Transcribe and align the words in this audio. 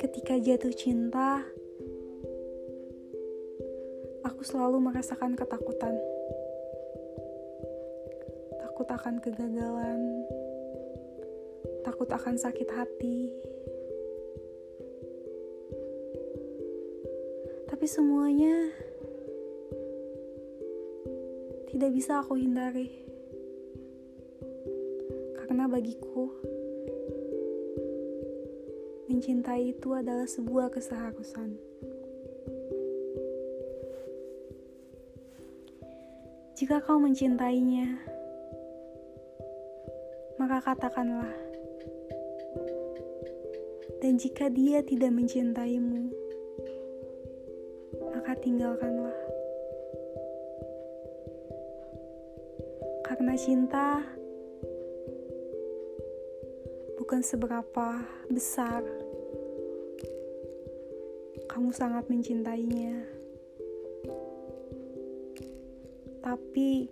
Ketika 0.00 0.40
jatuh 0.40 0.72
cinta, 0.72 1.44
aku 4.24 4.40
selalu 4.40 4.80
merasakan 4.80 5.36
ketakutan. 5.36 6.00
Takut 8.56 8.88
akan 8.88 9.20
kegagalan, 9.20 10.00
takut 11.84 12.08
akan 12.08 12.40
sakit 12.40 12.68
hati. 12.72 13.28
Tapi 17.68 17.84
semuanya 17.84 18.72
tidak 21.68 21.92
bisa 21.92 22.24
aku 22.24 22.40
hindari. 22.40 23.09
Karena 25.50 25.66
bagiku, 25.66 26.30
mencintai 29.10 29.74
itu 29.74 29.90
adalah 29.90 30.22
sebuah 30.22 30.70
keseharusan. 30.70 31.58
Jika 36.54 36.78
kau 36.86 37.02
mencintainya, 37.02 37.98
maka 40.38 40.62
katakanlah. 40.62 41.34
Dan 43.98 44.22
jika 44.22 44.54
dia 44.54 44.86
tidak 44.86 45.10
mencintaimu, 45.10 46.14
maka 48.14 48.38
tinggalkanlah. 48.38 49.18
Karena 53.02 53.34
cinta 53.34 54.19
bukan 57.10 57.26
seberapa 57.26 58.06
besar 58.30 58.86
kamu 61.50 61.74
sangat 61.74 62.06
mencintainya, 62.06 63.02
tapi 66.22 66.86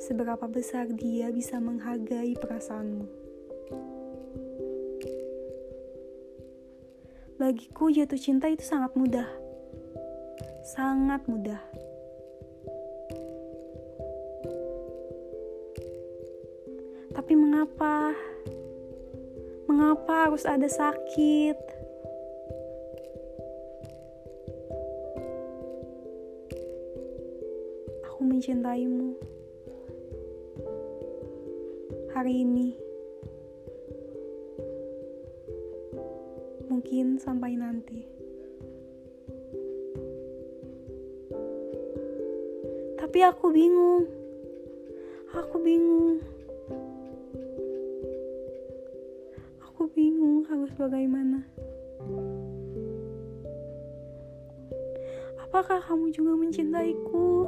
seberapa 0.00 0.48
besar 0.48 0.88
dia 0.88 1.28
bisa 1.28 1.60
menghargai 1.60 2.32
perasaanmu. 2.32 3.04
Bagiku, 7.36 7.92
jatuh 7.92 8.16
cinta 8.16 8.48
itu 8.48 8.64
sangat 8.64 8.96
mudah, 8.96 9.28
sangat 10.64 11.20
mudah. 11.28 11.89
Tapi 17.10 17.34
mengapa? 17.34 18.14
Mengapa 19.66 20.30
harus 20.30 20.46
ada 20.46 20.70
sakit? 20.70 21.58
Aku 28.06 28.22
mencintaimu. 28.22 29.18
Hari 32.14 32.46
ini. 32.46 32.78
Mungkin 36.70 37.18
sampai 37.18 37.58
nanti. 37.58 38.06
Tapi 43.02 43.18
aku 43.26 43.50
bingung. 43.50 44.06
Aku 45.34 45.58
bingung. 45.58 46.29
Bagaimana. 50.80 51.44
Apakah 55.44 55.76
kamu 55.84 56.08
juga 56.08 56.32
mencintaiku? 56.40 57.44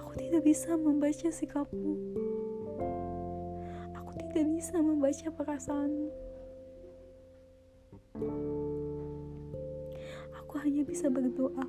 Aku 0.00 0.10
tidak 0.16 0.40
bisa 0.48 0.80
membaca 0.80 1.28
sikapmu. 1.28 1.92
Aku 4.00 4.10
tidak 4.16 4.48
bisa 4.48 4.80
membaca 4.80 5.28
perasaanmu. 5.28 6.08
Aku 10.40 10.54
hanya 10.64 10.88
bisa 10.88 11.12
berdoa 11.12 11.68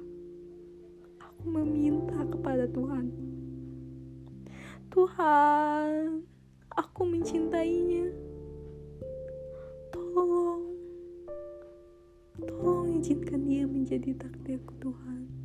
meminta 1.43 2.23
kepada 2.31 2.65
Tuhan. 2.71 2.94
Tuhan, 4.95 6.23
aku 6.71 7.03
mencintainya. 7.03 8.15
Tolong, 9.91 10.71
tolong 12.39 13.03
izinkan 13.03 13.43
dia 13.43 13.67
menjadi 13.67 14.15
takdirku 14.15 14.71
Tuhan. 14.79 15.44